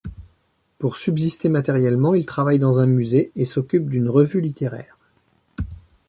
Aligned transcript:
Pour 0.79 0.97
subsister 0.97 1.47
matériellement, 1.47 2.15
il 2.15 2.25
travaille 2.25 2.57
dans 2.57 2.79
un 2.79 2.87
musée, 2.87 3.31
et 3.35 3.45
s'occupe 3.45 3.87
d'une 3.87 4.09
revue 4.09 4.41
littéraire. 4.41 4.97